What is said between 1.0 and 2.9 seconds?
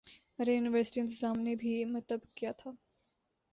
انتظام نے بھی متب کیا تھا